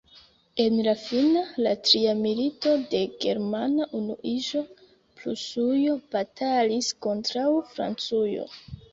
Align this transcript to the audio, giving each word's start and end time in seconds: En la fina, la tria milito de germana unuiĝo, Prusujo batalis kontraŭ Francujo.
En 0.61 0.75
la 0.85 0.93
fina, 0.99 1.41
la 1.65 1.73
tria 1.87 2.13
milito 2.21 2.71
de 2.93 3.01
germana 3.25 3.85
unuiĝo, 3.99 4.61
Prusujo 5.19 5.93
batalis 6.15 6.89
kontraŭ 7.07 7.45
Francujo. 7.75 8.47